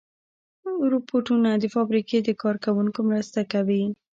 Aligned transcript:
روبوټونه 0.91 1.49
د 1.57 1.63
فابریکې 1.75 2.17
د 2.23 2.29
کار 2.41 2.55
کوونکو 2.65 2.99
مرسته 3.09 3.39
کوي. 3.51 3.83